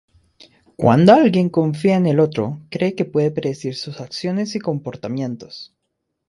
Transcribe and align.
Cuando 0.77 1.13
alguien 1.13 1.49
confía 1.51 1.95
en 1.95 2.07
el 2.07 2.19
otro, 2.19 2.59
cree 2.71 2.95
que 2.95 3.05
puede 3.05 3.29
predecir 3.29 3.75
sus 3.75 4.01
acciones 4.01 4.55
y 4.55 4.59
comportamientos. 4.59 5.75